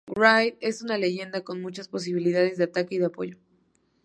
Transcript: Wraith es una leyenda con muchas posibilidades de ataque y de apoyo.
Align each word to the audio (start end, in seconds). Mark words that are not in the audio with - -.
Wraith 0.09 0.57
es 0.61 0.81
una 0.81 0.97
leyenda 0.97 1.43
con 1.43 1.61
muchas 1.61 1.87
posibilidades 1.87 2.57
de 2.57 2.63
ataque 2.63 2.95
y 2.95 2.97
de 2.97 3.05
apoyo. 3.05 3.37